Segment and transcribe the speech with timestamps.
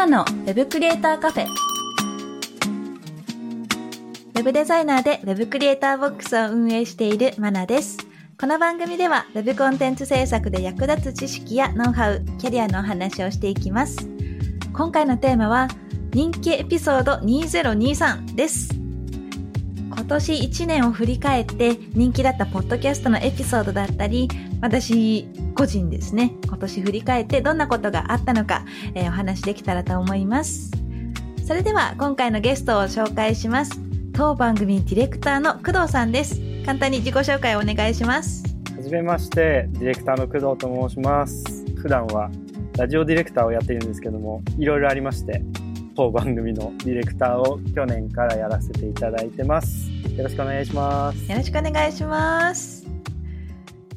[0.00, 1.46] ナのウェブクリエイターカフェ。
[1.46, 7.98] ウェブデザイナーでウェブクリエイターボックスを運営しているマナです。
[8.40, 14.08] この番組ではウェブコンテンツ制作で役立つ知識やノウハウ、キャリアのお話をしていきます。
[14.72, 15.68] 今回のテーマは
[16.14, 18.89] 人気エピソード2023です。
[20.00, 24.28] 今年1年を振り返って人気だったポッドキャストのエピソードだったり、
[24.62, 30.70] 私個人ですね、今年振り返ってどんなことがあったのか、えーお話できたらと思います。
[31.46, 33.78] それでは今回のゲストを紹介します。
[34.14, 36.40] 当番組ディレクターの工藤さんです。
[36.64, 38.42] 簡単に自己紹介をお願いします。
[38.74, 41.44] はじめまして、ディレクターの工藤と申します。
[41.76, 42.30] 普段は
[42.78, 45.42] ラジオディレクターをやっているんですけども、いろいろありまして、
[45.94, 49.89] 当番組のディレクターを去年からやらせていただいてます。
[50.20, 51.30] よろしくお願いします。
[51.30, 52.86] よろしくお願いします。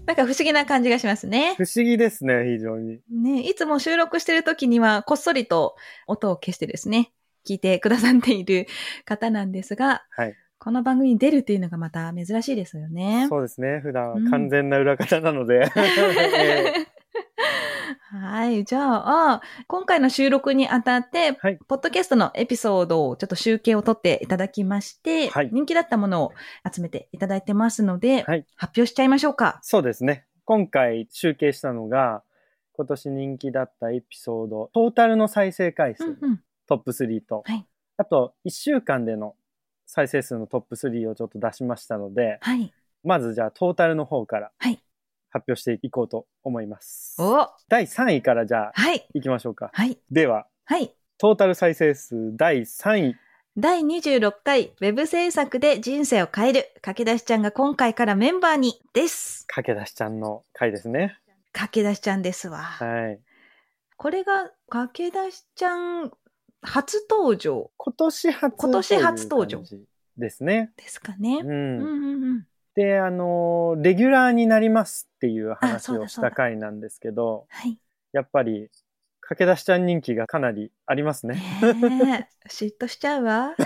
[0.05, 1.55] なんか不思議な感じがしますね。
[1.57, 3.01] 不思議ですね、非常に。
[3.11, 5.75] ね、いつも収録してる時にはこっそりと
[6.07, 7.11] 音を消してですね、
[7.45, 8.67] 聞いてくださっている
[9.03, 10.35] 方なんですが、はい。
[10.59, 13.27] この番組に出るっていうのがまた珍しいですよね。
[13.27, 15.69] そうですね、普段うんは完全な裏方なので。
[15.75, 16.93] えー
[18.01, 18.63] はい。
[18.63, 18.81] じゃ
[19.35, 26.33] あ、今回の収録にあたって、はいポッドキャストのエピソードをちょっと集計を取っていただきまして、はい人気だったものを
[26.73, 29.59] 集めていただいてますので、はい発表しちゃいましょうか。
[29.61, 30.25] そうですね。
[30.45, 32.23] 今回集計したのが、
[32.73, 36.39] 今年人気だったエピソード、トータルの再生回数、うんうん。
[36.67, 39.35] トップ3と、はいあと1週間での
[39.85, 42.73] 再生数のトップ3をちょっと出しましたので、はい。
[43.03, 44.81] まずじゃあトータルの方からはい
[45.33, 47.15] 発表していこうと思います。
[47.19, 49.07] お第3位からじゃあはい。
[49.15, 49.71] 行きましょうか。
[49.73, 49.97] はい。
[50.11, 50.93] では、はい。
[51.17, 53.15] トータル再生数第3位。
[53.57, 59.45] 第26回ウェブ制作で人生を変える駆け出しちゃんが今回からメンバーにです。
[59.47, 61.17] 駆け出しちゃんの回ですね。
[61.51, 62.59] 駆け出しちゃんですわ。
[62.59, 63.19] はい。
[63.97, 66.11] これが駆け出しちゃん
[66.61, 69.63] 初登場今年初今年初登場
[70.17, 70.71] ですね。
[70.77, 71.39] ですかね。
[71.43, 71.47] う。
[71.47, 72.47] うんんうんうん。
[72.75, 77.77] で、あのーレギュラーになりますっていうあ話をした回なんですけど、はい。
[78.11, 78.69] やっぱり、
[79.21, 81.35] 駆け出しちゃん人気がかなりありますね。
[81.35, 83.55] ねえ、嫉妬しちゃうわ。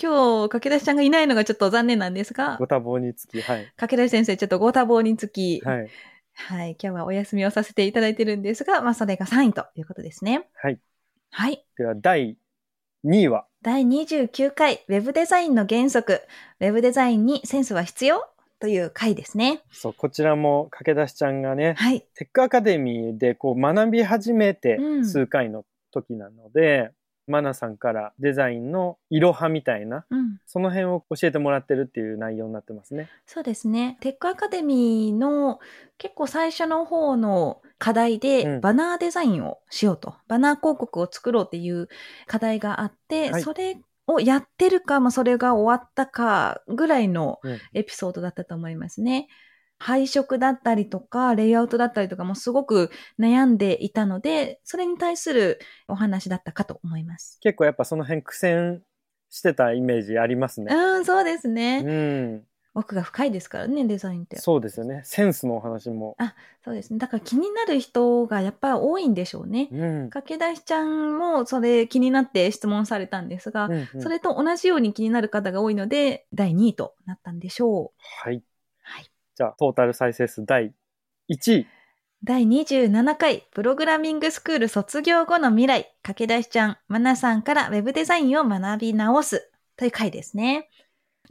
[0.00, 3.66] 今日、駆け出しちゃんがいないのがちょっと残念なんですがご、多忙につき、はい。
[3.76, 5.90] 駆け出し先生ちょっとご多忙につき、はい。
[6.34, 10.48] はい、今日はお休みをさせていただいてるんですが、まあそれが3位ということですね。
[10.54, 10.78] はい。
[11.30, 11.64] はい。
[11.76, 12.36] では、第
[13.04, 16.20] 2位は、第29回ウェブデザインの原則、
[16.58, 18.26] ウェブデザインにセンスは必要
[18.58, 19.62] という回ですね。
[19.70, 22.00] そう、こちらも駆け出しちゃんがね、はい。
[22.16, 26.90] テックアカデミーでこう学び始めてうん数回の時なので、
[27.26, 30.38] マナさんからデザインのいろはみたいな、うん。
[30.46, 33.08] その辺を教えてもらってるっていう内容になってますね。
[33.26, 33.96] そうですね。
[34.00, 35.60] テックアカデミーの
[35.98, 41.88] 結構最初の方の課題で、うんバナーデザインをしようと、バナー広告を作ろうっていう
[42.26, 49.28] 課題があって、はいそれをやってるか、まあ、それが終わったかぐらいのうんエピソードだったと思いますね。
[49.82, 57.38] 配色だったりとか、レイアウトだったりとかもすごく悩んでいたので、それに対するお話だったかと思います。
[57.42, 58.82] 結構やっぱその辺苦戦
[59.28, 60.72] してたイメージありますね。
[60.72, 61.82] うん、そうですね。
[61.84, 62.44] うん。
[62.74, 64.38] 奥が深いですからね、デザインって。
[64.38, 65.02] そうですよね。
[65.04, 66.16] センスのお話も。
[66.64, 66.98] そうですね。
[66.98, 69.68] だから気になる人がやっぱり多いんでしょうね。
[69.72, 70.10] うん。
[70.10, 78.00] 駆け出しちゃんもそれ気になって質問されたんですが、うんうんそれと同じように気になる方が多いので、第2位となったんでしょう。
[78.24, 78.42] はい。
[79.42, 80.72] ゃあ、トータル再生数第
[81.28, 81.66] 1位。
[82.24, 90.68] 第27回プログラミングスクール卒業後の未来、駆け出しちゃん、マナさんからウェブデザインを学び直すという回ですね。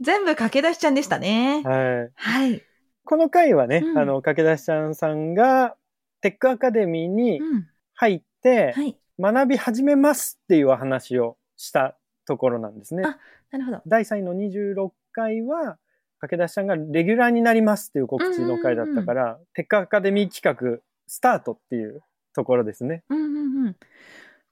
[0.00, 1.62] 全部駆け出しちゃんでしたね。
[1.64, 2.10] はい。
[2.14, 2.62] はい。
[3.04, 5.76] この回はね、うんあの、駆け出しちゃんさんが、
[6.20, 7.66] テックアカデミーにうん。
[7.94, 8.96] 入って、はい。
[9.18, 11.96] 学び始めますっていうお話をした
[12.26, 13.02] ところなんですね。
[13.04, 13.18] あ
[13.50, 13.82] なるほど。
[13.86, 15.78] 第3位の26回は、
[16.22, 22.02] 駆け出しちゃんがレギュラーになりますっていう告知の回だったから、テックアカデミー企画スタートっていう
[22.32, 23.02] ところですね。
[23.10, 23.76] うんうんうん。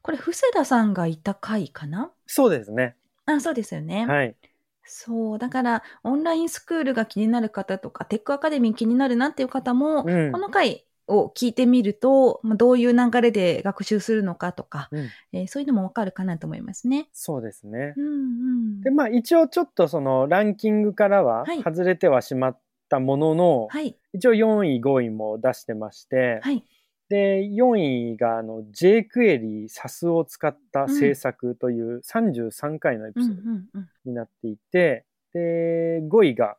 [0.03, 2.11] これ、布施田さんがいた回かな？
[2.27, 2.97] そうですね。
[3.27, 4.05] あ、そうですよね。
[4.05, 4.35] はい。
[4.83, 5.39] そう。
[5.39, 17.09] だから、オンラインスクールが気になる方とか、テックアカデミー気になるなっていう方も、うんこの回を聞いてみると、まあどういう流れで学習するのかとか、うんえーそういうのもわかるかなと思いますね。
[17.13, 18.01] そうですねう。
[18.01, 18.81] んうん。
[18.81, 23.97] で、まあ一応ちょっとそのランキングからははい外れてはしまったものの、はい。
[24.13, 26.65] 一応4位、5位も出してまして、はい。
[27.11, 33.81] で、4位があの jQuery、SAS を使った制作という33回のエピソード。
[34.05, 36.57] になっていて、で、5位が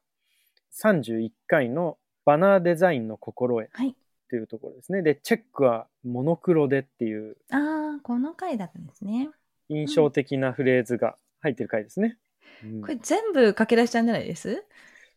[0.73, 3.69] 31回のバナーデザインの心得。
[3.71, 3.95] はい。
[4.31, 5.01] っていうところですね。
[5.01, 9.29] で、チェックはモノクロでっていうああ、この回だったんですね。
[9.67, 12.17] 印象的なフレーズが入ってる回ですね。
[12.63, 14.63] うんこれ全部駆け出しちゃうんじゃないです？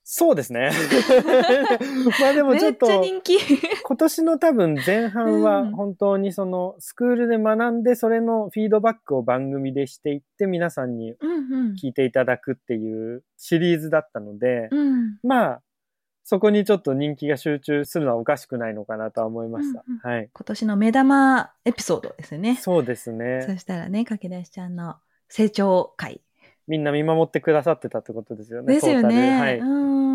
[0.02, 0.70] そうですね。
[2.20, 3.38] まあでもちょっとちゃ人気。
[3.84, 11.74] 今年の多分前半はうん本当にそのスクールで学んでそれのフィードバックを番組でしていって皆さんにうんうん。
[11.74, 15.18] 聞いていただくっていうシリーズだったので、うん。
[15.22, 15.62] まあ
[16.24, 19.84] そこにちょっと人気が集中するのはおかしくないのかなとは思いました。
[19.86, 20.30] うんはい。
[20.32, 22.56] 今年の目玉エピソードですよね。
[22.56, 23.58] そうですそね。
[23.58, 24.96] したらね、駆け出しちゃんの
[25.28, 26.23] 成長回。
[26.66, 28.74] みんな見守ってくださってたってことですよね。
[28.74, 29.38] ですよね。
[29.38, 29.58] はい。
[29.58, 29.64] う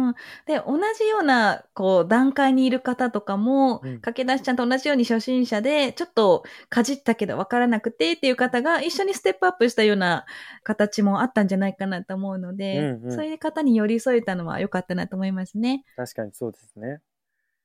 [0.10, 0.14] ん。
[0.46, 10.26] で、同じような、こう、段階にいる方とかも、うん駆け出しちゃんと同じように初心者で、ちょっとかじったけど分からなくてっていう方が一緒にステップアップしたような
[10.64, 15.84] 形もあったんじゃないかなと思うので、うんうんそういう方に寄り添えたのは良かったなと思いますね。
[15.96, 17.02] 確かにそうですね。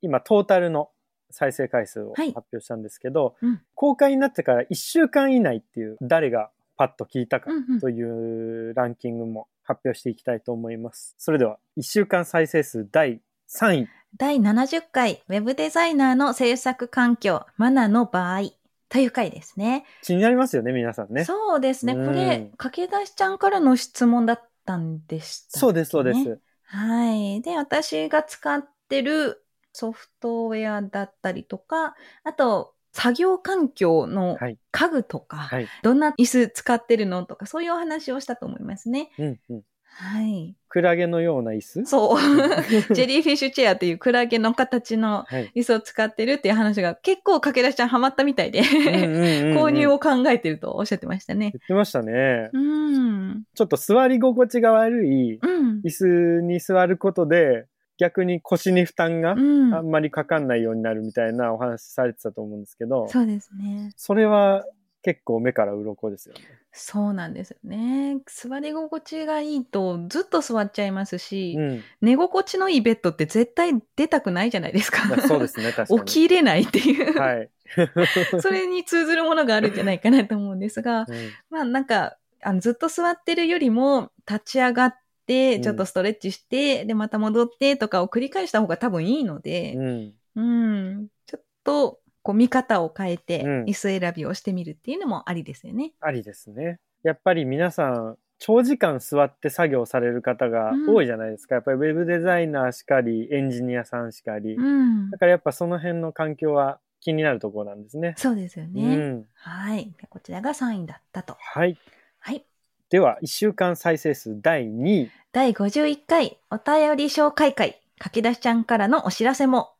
[0.02, 0.90] 今、トータルの
[1.30, 7.50] 再生回数をはい発表したんですけど、うん公開になってから1週間以内っていう誰がパッと聞いたか
[7.80, 11.14] というランキングも発表していきたいと思います。
[11.18, 13.88] それでは、1週間再生数第3位。
[14.16, 18.42] 第70回、ウェブデザイナーの制作環境、マナの場合
[18.88, 19.84] という回ですね。
[20.02, 21.24] 気になりますよね、皆さんね。
[21.24, 21.94] そうですね。
[21.94, 26.40] うんこれ、駆け出しちゃんからの質問だったんでしたね、そうです、そうです。
[26.66, 27.40] はい。
[27.42, 34.58] で、私が使ってるソフトウェアだったりとか、あと、作業環境のはい。
[34.70, 35.68] 家具とか、はい。
[35.82, 39.10] どんな椅子使ってるのとか、そういうお話をしたと思いますね。
[39.18, 39.62] うんうん。
[39.96, 40.56] はい。
[40.68, 41.84] クラゲのような椅子？
[41.86, 42.18] そう。
[42.94, 45.52] ジェリーフィッシュチェアっていうクラゲの形のはい。
[45.56, 51.50] 椅子を使ってるっていう話が結構駆け出しちゃんハマったみたいで、購購入を考えてるとおっしゃってましたね。
[51.52, 52.50] 言ってましたね。
[52.52, 53.42] うん。
[53.54, 55.80] ちょっと座り心地が悪いうん。
[55.84, 57.66] 椅子に座ることで、
[57.98, 63.92] 逆に腰に負担がうんあんまりかかんないようになるみたいなお話されてたと思うんですけど、そうですね。
[63.96, 64.64] それは
[65.04, 66.40] 結構目から鱗ですよね。
[66.72, 68.18] そうなんですよね。
[68.26, 71.82] 座り心地がいいとずっと座っちゃいますし、うん。
[72.00, 75.06] 寝心地のいいベッドって絶対出たくないじゃないですか。
[75.06, 76.00] まあそうですね、確かに。
[76.08, 77.50] 起きれないっていう、はい。
[78.40, 81.06] それに通ずるものがあるんじゃないかなと思うんですが、うん
[81.50, 90.14] まあなんか、あのずっと座ってるよりも立ち上がって、うんちょっとストレッチして、で、また戻ってとかを繰り返した方が多分いいので、うん。
[90.36, 95.92] うん、ちょっと、こう見方を変えて、うん椅子選びをしてみるっていうのもありですよね。
[96.00, 96.80] ありですね。
[97.02, 101.56] やっぱり皆さん、長時間座って作業される方が多いじゃないですか。
[101.56, 104.56] やっぱりウェブデザイナーしかり、エンジニアさんしかり。
[104.56, 105.18] うんだ。
[105.18, 108.14] からやっぱその辺の環境は気になるところなんですね。
[108.16, 108.96] そうですようね。
[108.96, 109.26] ん。
[109.34, 109.92] はい。
[110.00, 111.36] でこちらが3位だったと。
[111.38, 111.76] はい。
[112.18, 112.44] はい。
[112.90, 115.10] では、1週間再生数第2位。
[115.32, 119.72] 第51回お便り紹介会、書き出しちゃんからのお知らせも、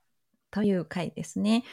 [0.51, 1.65] という回ですね。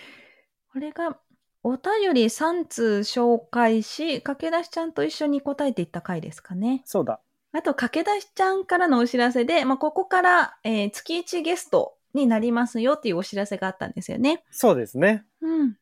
[0.73, 1.17] これが、
[1.63, 6.81] お便り3通紹介し、駆け出しちゃんと一緒に答えていった回ですかね。
[6.85, 7.21] そうだ。
[7.53, 14.43] あと、駆け出しちゃんからのお知らせで、まあ、ここから、えー月1ゲストになりますよっていうお知らせがあったんですよね。
[14.51, 15.23] そうですね。
[15.41, 15.77] うん。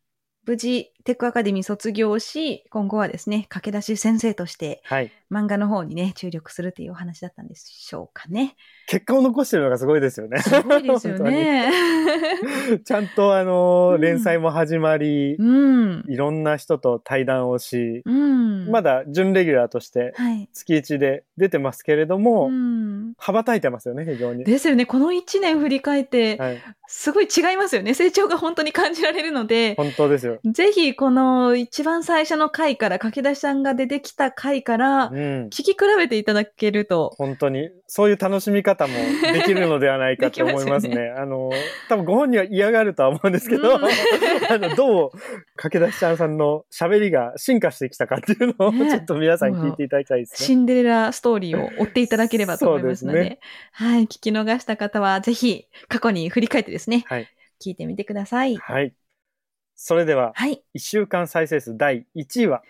[0.46, 5.12] 無事、テックアカデミー卒業し、今後はですね、駆け出し先生としてはい。
[5.32, 8.56] 漫画の方にね、注力するっていうお話だったんでしょうかね。
[8.88, 10.40] 結果を残してるのがすごいですよね。
[10.40, 11.72] すごいですよね。
[12.84, 16.04] ちゃんとあのーうん連載も始まり、うん。
[16.08, 18.70] いろんな人と対談をし、うん。
[18.72, 20.50] まだ準レギュラーとしてはい。
[20.52, 23.14] 月1で出てますけれども、うん。
[23.18, 24.44] 羽ばたいてますよね、非常に。
[24.44, 24.88] ですよね。
[24.88, 26.58] この1年振り返って、はい。
[26.88, 27.94] すごい違いますよね。
[27.94, 30.40] 成長が本当に感じられるので、本当ですよ。
[30.44, 35.16] ぜひこの一番最初の回から、書き出しさんが出てきた回からう、ん。
[35.46, 38.94] 聞き比べていただけると、本当に、そういう楽しみ方も
[39.32, 40.96] できるのではないかと思いますね。
[40.98, 41.52] できあの、
[41.88, 43.82] 多分ご本人は嫌がるとは思うんですけど、うん
[44.52, 45.12] あの、どう、
[45.56, 50.46] 駆け出しちゃんさんの喋りが進化してきたかっていうのを、ねちょっと皆さん聞いていただきたいですね。
[50.48, 57.30] シンデレラストーリーを追っていただければと思いますので、そうですはい、聞き逃した方はぜひ過去に振り返ってですね、はい。
[57.62, 58.58] 聞いてみてください。
[58.58, 58.92] はい。
[59.82, 60.62] それでは、はい。
[60.74, 62.64] 1週間再生数第1位は、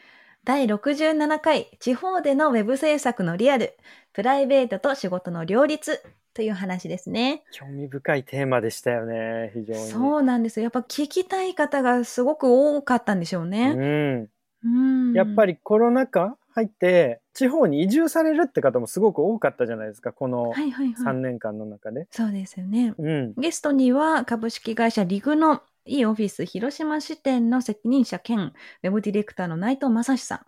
[0.43, 3.75] 第67回地方でのウェブ制作のリアル、
[4.13, 6.03] プライベートと仕事の両立
[6.35, 7.41] という話ですね。
[7.51, 9.79] 興味深いテーマでしたよね、非常に。
[9.79, 10.65] そうなんですよ。
[10.65, 13.73] やっぱ聞きたい方がすごく多かったんでしょうね。
[13.75, 14.29] うん。
[14.63, 14.67] う
[15.11, 15.13] ん。
[15.13, 21.15] やっぱり、りコロナ禍入って、地方に移住されるって方もすごく多かったじゃないですか、このはいはい3はい。
[21.23, 22.05] 年間の中で。
[22.11, 22.93] そうですよね。
[22.97, 23.33] うん。
[23.35, 28.53] ゲストには株式会社リグの e オフィス広島支店の責任者兼
[28.83, 30.45] ウェブディレクターの内藤正史さん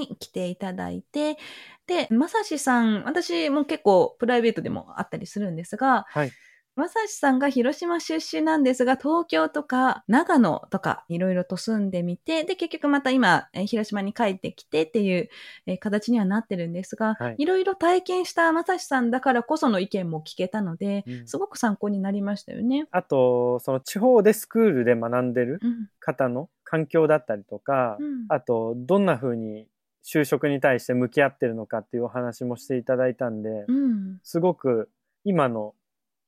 [0.00, 1.36] に来ていただいて、
[1.86, 6.34] で、正史さん、私も結構プライベートでもあったりするんですが、はい。
[6.76, 15.28] まさしさんが広島出身なんですが、東京とか長野とかいろいろと住んでみて、で、結局また今、えー広島に帰ってきてっていう、
[15.66, 22.86] えー形にはなってるんですが、はいいろいろ体験したまさしさんだからこその意見も聞けたので、うんすごく参考になりましたよね。
[22.90, 25.86] あと、その地方でスクールで学んでるうん。
[26.00, 29.68] 方の環境だったりとか、うんあと、どんな風に
[30.04, 34.18] 就職に対して向き合ってるのかっていうお話もしていただいたんで、うん。
[34.24, 34.90] すごく
[35.24, 35.74] 今の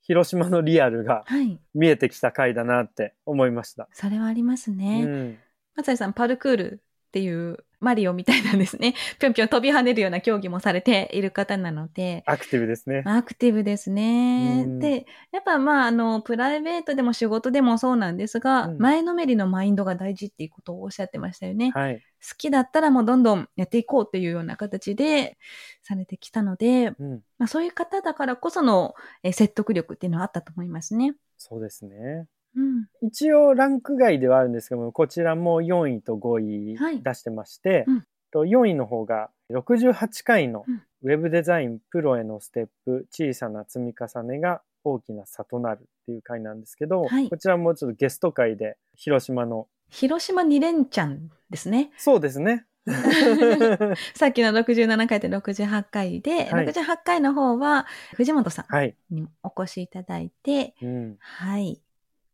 [0.07, 1.59] 広島のリアルがはい。
[1.75, 3.89] 見えてきた回だなって思いました。
[3.93, 5.03] それはありますね。
[5.05, 5.39] うん。
[5.75, 6.83] まさしさん、パルクール
[7.17, 8.95] っていうマリオみたいなんですね。
[9.19, 13.03] ぴょんぴょん飛び跳ねるような競技もされている方なので、アクティブですね。
[13.07, 14.65] アクティブですね。
[14.67, 21.71] うんで、やっぱまあ、あの、プライベートでも仕事でもそうなんですが、うん前のめりのマインドが大事っていうことをおっしゃってましたよね。
[21.71, 21.97] はい。
[21.97, 25.39] 好きだったらもうどんどんやっていこうっていうような形で
[25.83, 27.23] されてきたので、うん。
[27.39, 31.15] まあ、そういう方だからこそのえ説得力っていうのはあったと思いますね。
[31.39, 32.27] そうですね。
[32.57, 32.87] うん。
[33.03, 51.91] 一応ランク外ではあるんですけども、こちらも4位と5はい位出してまして、うんと4位の方が68回のうんウェブデザインプロへのステップ小さな積み重ねが大きな差となるっていう回なんですけど、はいこちらもちょっとゲスト回で広島の、広島2連チャンですね。
[51.97, 52.67] そうですね。
[54.15, 58.97] さっきの67回と68回で、はい68回の方は藤本さはい。
[59.13, 61.17] んにお越しいただいて、うん。
[61.19, 61.81] はい。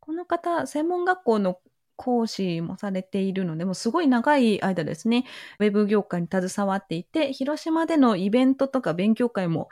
[0.03, 1.61] この方、専門学校の
[1.95, 5.25] 講師もされているので、もうすごい長い間ですね、
[5.61, 9.69] ウェブ業界に携わっていて、広島でのイベントとか勉強会も、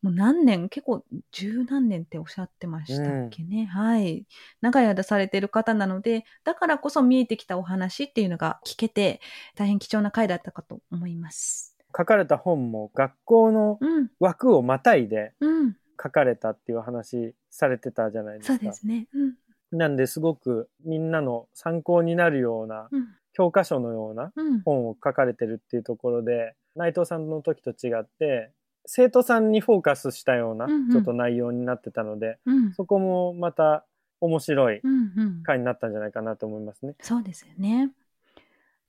[0.00, 3.66] もう何年、結構十何年っておっしゃってましたっけね。
[3.66, 4.26] はい。
[4.62, 9.20] 長い間されている方なので、だからこそ見えてきたお話っていうのが聞けて、
[9.54, 11.76] 大変貴重な回だったかと思います。
[11.94, 15.76] 書かれた本も学校のうん、枠をまたいでうん。
[16.02, 18.58] 書かれたっていうお話されてたじゃないですか。
[18.58, 19.06] そうですね。
[19.14, 19.34] うん、
[19.76, 24.60] なんですごくみんなの参考になるようなうん、教科書のようなうん。
[24.60, 28.50] 本を書かれてるっていうところで内藤さんの時と違って
[28.86, 33.84] 生徒さんにフォーカスしたようなうんうんちょっと内容になってたので、うん、そこもまた
[34.20, 35.42] 面白いうん、うん。
[35.42, 36.94] 回になったんじゃないかなと思いますね。
[37.00, 37.90] そうですよね。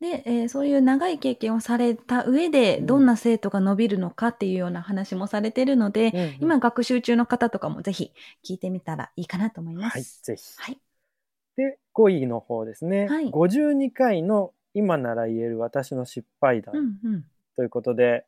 [0.02, 8.12] で、えーそういう長い経験をされた上で、うんどんな生徒が伸びるのかっていうような話もされてるので、うんうん今学習中の方とかもぜひ
[8.44, 9.98] 聞いてみたらいいかなと思います。
[9.98, 10.44] はい、ぜひ。
[10.58, 10.80] はい。
[11.56, 13.08] で、5位の方ですね。
[13.08, 17.26] はい52回の今なら言える私の失敗談うんうん。
[17.56, 18.26] ということで、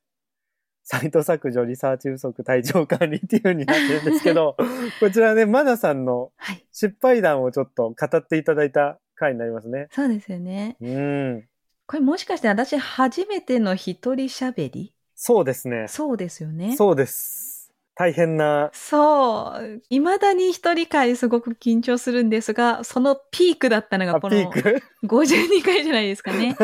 [0.84, 4.56] サイト削除、リサーチ不足、体調管理っていう風になってるんですけど、
[5.02, 6.66] こちらね、マナさんのはい。
[6.72, 9.88] 失敗談をちょっと語っていただいた回になりますね。
[9.92, 10.78] そうですよね。
[10.80, 11.50] うん。
[11.88, 14.94] これもしかして私初めての一人喋り？
[15.15, 15.88] そうですね。
[15.88, 16.75] そうですよね。
[16.75, 17.72] そうです。
[17.96, 19.82] 大変な、そう。
[19.89, 26.58] 未だに一人会すごく緊張するんですが、そのピークだったのあがこのピーク？52回じゃないですかね。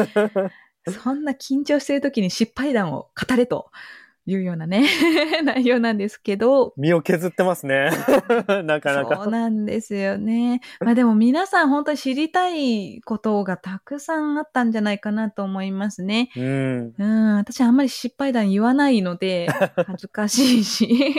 [1.01, 3.71] そんな緊張してる時に失敗談を語れと
[4.25, 4.87] いうようなね、
[5.43, 7.89] 内容なんですけど、身を削ってますね。
[8.63, 9.27] なかなそうか。
[9.27, 10.61] なんですよね。
[10.79, 16.29] まあでも皆さん本当に知りたいことがたくさんあったんじゃないかなと思いますね。
[16.37, 16.93] うん。
[16.97, 19.47] うん、私あんまり失敗談言わないので、
[19.87, 21.13] 恥ずかしいし。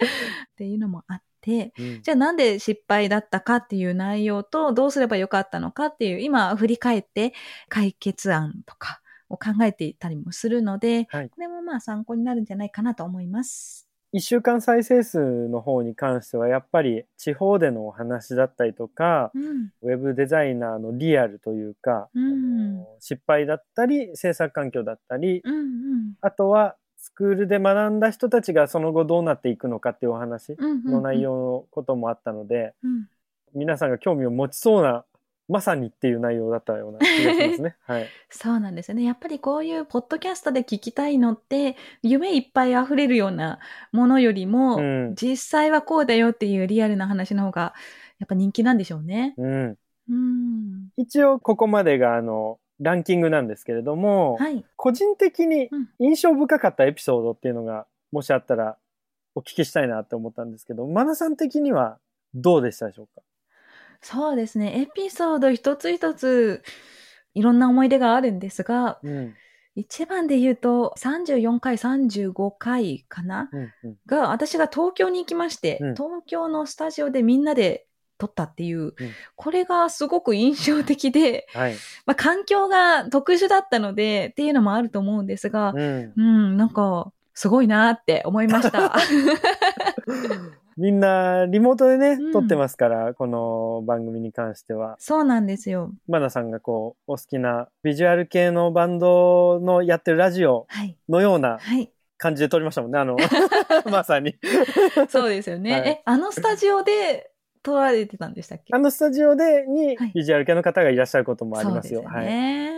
[0.00, 7.32] っていうのもあって、うんじゃあなんで失敗だったかっていう内容とどうすればよかったのかっていう今振り返って
[7.68, 13.88] 解決案とかを考えていたりもするので、はいこれもまあ参考になるんじゃないかなと思います。
[14.10, 19.70] 一週間再生数の方に関してはやっぱり地方でのお話だったりとか、うん。
[19.82, 26.14] ウェブデザイナーのリアルというか、うん失敗だったり制作環境だったり、うんうん。
[26.22, 33.08] あとはスクールで学んだ人たちがその後どうなっていくのかっていうお話うんうんうんの内容のこともあったので、うん。
[33.54, 35.04] 皆さんが興味を持ちそうな
[35.48, 37.76] まさにっていう内容だったような気がしますね。
[37.86, 38.08] はい。
[38.28, 39.02] そうなんですよね。
[39.04, 43.58] やっぱりこういうポッドキャストで聞きたいのって、夢いっぱい溢れるような
[43.92, 47.74] ものよりも、うん実際はこうだよっていうリアルな話の方が、
[48.18, 49.34] やっぱ人気なんでしょうね。
[49.38, 49.76] うん。
[50.10, 50.88] うん。
[50.96, 54.64] 一応ここまでがあの、ランキングなんですけれども、はい。
[54.76, 58.76] 個人的にうん印象深かったエピソードっていうのが、もしあったら
[59.34, 61.98] お聞きしたいなって思ったんですけど、マナさん的には
[62.34, 63.22] どうでしたでしょうか？
[64.00, 64.80] そうですね。
[64.80, 66.62] エピソード一つ一つ、
[67.34, 69.34] いろんな思い出があるんですが、うん。
[69.74, 73.48] 一番で言うと、34回、35回かな？
[73.52, 73.72] うん。
[73.84, 73.96] うん。
[74.06, 77.86] が、私が東京に行きまして、うん東京のスタジオでみんなで
[78.18, 78.94] 撮ったっていう、
[79.36, 81.74] これがすごく印象的で、はい。
[82.06, 86.12] まあ、環境が特殊だったのでっていうのもあると思うんですが、うん。
[86.16, 88.96] うん、なんか、すごいなって思いました。
[90.78, 94.94] みんなリモートでね、うん撮ってますから、この番組に関しては。
[95.00, 95.92] そうなんですよ。
[96.06, 100.96] マナさんがこう、お好きなビジュアル系のバンドのやってるラジオはい。
[101.08, 101.90] のようなはい。
[102.16, 103.16] 感じで撮りましたもんね、あの、
[103.90, 104.36] まさに。
[105.08, 105.72] そうですよね。
[105.72, 107.30] はいえ、あのスタジオで
[107.62, 108.72] 撮られてたんでしたっけ？
[108.74, 112.02] あのスタジオで、にはいビジュアル系の方がいらっしゃることもありますよ。
[112.02, 112.26] そうですはい。
[112.26, 112.70] ね。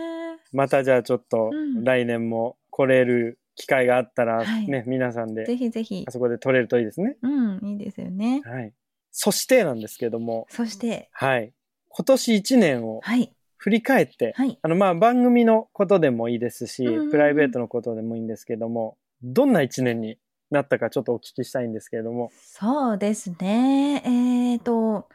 [0.53, 6.11] またじゃあちょっとうん来年も来れる機会があったらはいね、皆さんでぜひぜひあ。
[6.11, 7.17] そこで撮れるといいですね。
[7.21, 8.41] うん、いいですよね。
[8.45, 8.73] はい。
[9.11, 11.53] そしてなんですけども、そして、はい。
[11.89, 13.33] 今年1年をはい。
[13.57, 14.57] 振り返って、はい。
[14.61, 20.17] あのまあ番組のことでもいいですし、プライベートのことでもいいんですけども、どんな1年に
[20.49, 22.31] なったかちょっとお聞きしたいんですけれども。
[22.41, 24.01] そうですね。
[24.05, 25.07] えっ、と、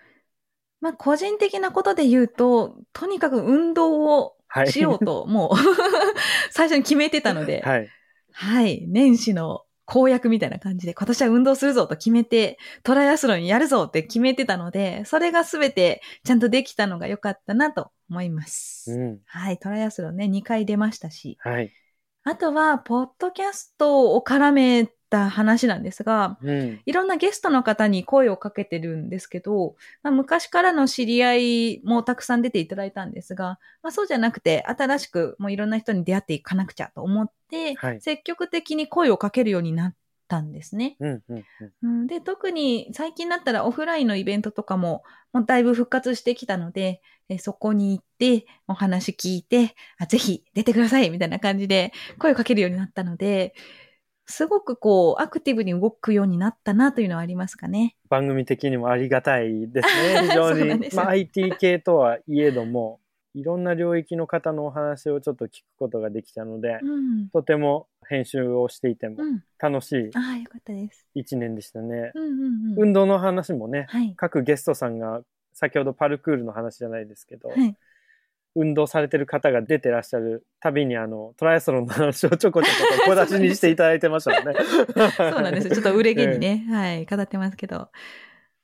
[0.81, 4.71] まあ、個人的なことで言うと、とにかく運動をはい。
[4.71, 5.57] しようと、もう、
[6.52, 7.88] 最初に決めてたので、はい。
[8.38, 8.85] はい。
[8.87, 18.93] 年始の公約みたいな感じで、今年は運動するぞと決めて、トライアスロンやるぞって決めてたので、それがすべてちゃんとできたのが良かったなと思います。
[18.93, 19.21] うん。
[19.25, 19.59] はい。
[19.59, 21.38] トライアスロンね、2回出ましたし。
[21.40, 21.73] はい。
[22.25, 26.81] あとは、ポッドキャストを絡めた話なんですが、うん。
[26.85, 37.35] いろんなゲストの方に声をかけてるんですけど、まあ、昔からの知り合いもたくさん出ていただいたんですが、まあ、そうじゃなくて、新しくもういろんな人に出会っていかなくちゃと思って、
[37.76, 39.95] はい積極的に声をかけるようになっ
[40.29, 40.97] たんですね。
[41.00, 41.23] うん。
[41.29, 41.45] うん。
[41.61, 53.55] うんうん、で、特に最近だったらオフラインのイベントとかも、もうだいぶ復活してきたので、えそこに行って、お話聞いてあ、ぜひ出てくださいみたいな感じで声をかけるようになったので、
[54.26, 57.97] すごくこう、アクティブに動くようになったなというのはありますかね。
[58.09, 60.29] 番組的にもありがたいですね。
[60.29, 60.91] 非常に。
[60.95, 63.00] まあ IT 系とはいえども、
[63.37, 67.28] いろんな領域の方のお話をちょっと聞くことができたので、うん。
[67.28, 69.43] とても編集をしていてもうん。
[69.59, 71.07] 楽しいああ、よかったです。
[71.14, 72.12] 一年でしたね。
[72.14, 72.35] うんうんう
[72.76, 72.83] ん。
[72.83, 74.14] 運動の話もね、はい。
[74.16, 75.21] 各ゲストさんが
[75.52, 77.76] 先ほどパルクールの話じゃないですけど、はい。
[78.55, 84.61] 運動されてる方が出てらっしゃるたびにあのトライアスロンの話をちょこちょこと小出しにしていただいてましたもんね。
[85.14, 85.75] そうなんですよ。
[85.75, 87.90] ちょっと売れ毛にね、 はい、語ってますけど。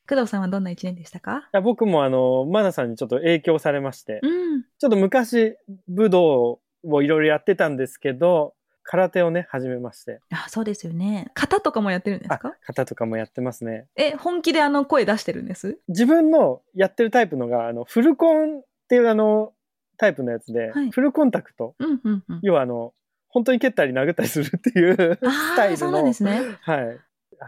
[0.09, 1.39] 工藤さんはどんな一年でしたか？
[1.39, 4.27] いや僕もあの、マナさんにちょっと影響されまして、う
[4.59, 4.63] ん。
[4.63, 5.57] ちょっと昔
[5.89, 10.21] 武道をいろいろやってたんですけど、空手をね、始めまして。
[10.33, 11.31] あ、そうですよね。
[11.35, 13.87] 型とかもやってるんですあか、型とかもやってますね。
[13.95, 15.79] え、本気であの声出してるんです？
[15.87, 19.53] 自分のやってるタイプのが、あの、フルコンっていうあの、
[19.99, 21.77] タイプのやつで、はいフルコンタクト。
[21.79, 22.41] うんうんうん。
[22.43, 22.93] 要はあの、
[23.29, 26.41] 本当に蹴ったり殴ったりするっていうあスタイあ、そうルの、なんですね。
[26.63, 26.99] はい。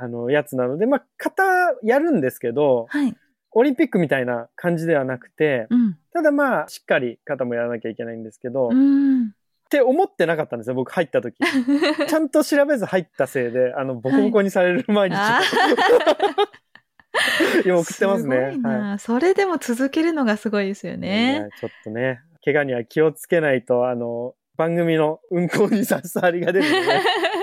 [0.01, 1.43] あの、やつなので、まあ、型
[1.83, 3.15] やるんですけど、はい。
[3.57, 5.97] オリンピックみたいな感じではなくて、うん。
[6.13, 9.33] ただまあ、しっかり肩もやらなきゃいけないんですけど、っうん。
[9.71, 11.37] て思ってなかったんですよ、僕入った時。
[12.09, 15.41] ちゃんと調べず入ったせいで、あの、ボコボコにされる毎日を、あ
[17.65, 18.37] 今送ってますすね。
[18.37, 21.35] ごいな、それでも続けるのがすごいですよいね。
[21.35, 27.03] やちょっとね、怪我には気をつけないと、あの、番組の運行に差し障りが出るので、ね、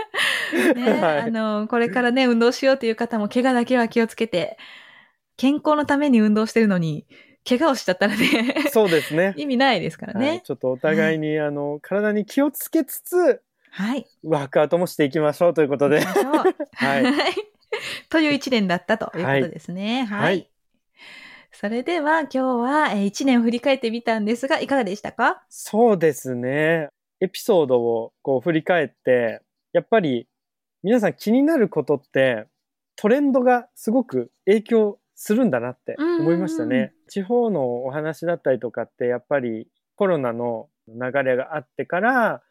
[1.02, 4.58] はいあの、これからね、運動しようという方も怪我だけは気をつけて、
[5.38, 7.06] 健康のために運動してるのに、
[7.48, 9.34] 怪我をしちゃったらね、そうですね。
[9.38, 10.42] 意味ないですからはい、ね。
[10.44, 14.06] ちょっとお互いに、あの、体に気をつけつつ、はい。
[14.24, 16.02] ワークアウトもしていきましょうということで
[16.76, 17.04] はい。
[18.10, 20.04] という一年だったということですね。
[20.04, 20.24] はい。
[20.24, 20.48] はい
[21.54, 25.44] それでは今日はえー一年を振り返ってみたんですが、いかがでしたか？
[25.50, 26.88] そうですね。
[27.20, 29.42] エピソードをこう振り返って、
[29.74, 30.28] やっぱり
[30.84, 32.48] 皆さん気になることって
[32.96, 36.94] トレンドがすごく影響するんだなって思いましたね。
[37.08, 42.42] 地方のお話だったりとかってやっぱりコロナの流れがあってから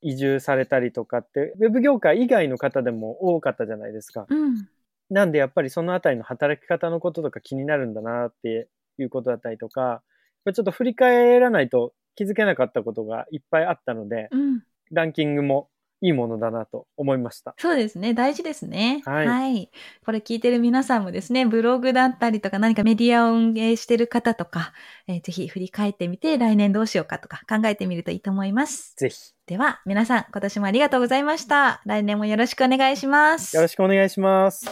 [0.00, 4.26] 移住されたりとかってウェブ業界以外の方でも多かったじゃないですか。
[4.28, 4.68] うん。
[5.10, 10.02] なんでやっぱりそのあたりの働き方のこととか気になるんだなっていうことだったりとか、
[10.44, 14.62] ちょっと振り返らないと気づけなかったことがいっぱいあったので、うん。
[14.90, 15.68] ランキングも
[16.00, 17.54] いいものだなと思いました。
[17.58, 18.14] そうですね。
[18.14, 19.02] 大事ですね。
[19.04, 19.70] はい
[20.04, 24.72] これ聞いてる皆さんもですね、ブログだったりとか何かメディアを運営してる方とか、
[25.06, 28.94] えーぜひ振り返ってみて来年どうしようかとか考えてみるといいと思います。
[28.96, 31.82] ぜひでは皆さん今年もありがとうございました。
[31.84, 33.56] 来年もよろしくお願いします。
[33.56, 34.66] よろしくお願いします。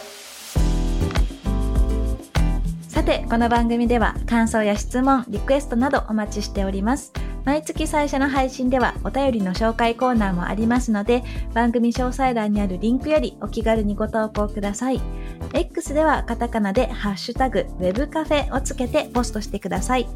[2.87, 7.13] さて、この番組では感想や質問、リクエストなどお待ちしております。
[7.47, 14.99] 毎月最初の配信ではお便りの紹介コーナーもありますので、番組詳細欄にあるリンクよりお気軽にご投稿ください。
[15.53, 20.09] X ではカタカナでハッシュタグ web カフェをつけてポストしてください。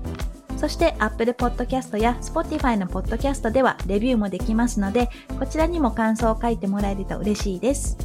[0.57, 7.97] そして Apple Podcast や Spotify の Podcast ではレビューもできますので、こちらにも感想を書いてもらえると嬉しいです。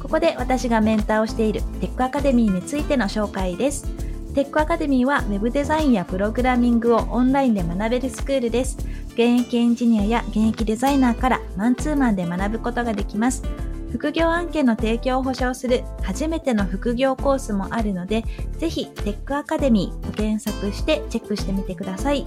[0.00, 3.99] ここで私がメンターをしているテックアカデミーについての紹介です。
[4.34, 8.78] テックアカデミーは Web デザインやプログラミングをオンラインで学べるスクールです。
[9.08, 13.42] 現役エンジニアや現役デザイナーからマンツーマンで学ぶことができます。
[13.90, 18.22] 副業案件の提供を保証する初めての副業コースもあるので、
[18.58, 22.24] ぜひテックアカデミーと検索してチェックしてみてください。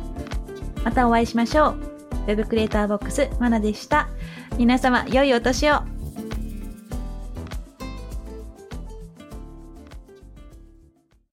[0.83, 1.75] またお会いしましょう。
[2.27, 4.09] Web クリエイターボックスマナでした。
[4.57, 5.92] 皆様、良いお年を。